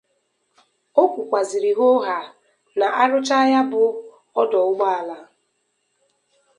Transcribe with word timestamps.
O 1.01 1.03
kwukwazịrị 1.11 1.71
hoohaa 1.79 2.31
na 2.77 2.85
a 3.01 3.03
rụchaa 3.11 3.45
ya 3.53 3.61
bụ 3.69 3.81
ọdụ 4.41 4.57
ụgbọelu 4.69 5.17